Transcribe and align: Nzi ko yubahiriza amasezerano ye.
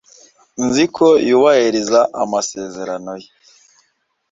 Nzi 0.65 0.83
ko 0.95 1.07
yubahiriza 1.27 1.99
amasezerano 2.21 3.13
ye. 3.21 3.29